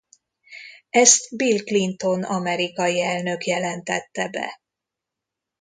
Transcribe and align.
Ezt 0.89 1.35
Bill 1.35 1.57
Clinton 1.63 2.23
amerikai 2.23 3.01
elnök 3.01 3.45
jelentette 3.45 4.29
be. 4.29 4.61